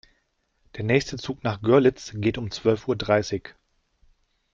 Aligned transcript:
Der 0.77 0.83
nächste 0.83 1.17
Zug 1.17 1.43
nach 1.43 1.61
Görlitz 1.61 2.13
geht 2.15 2.39
um 2.39 2.49
zwölf 2.49 2.87
Uhr 2.87 2.95
dreißig 2.95 3.49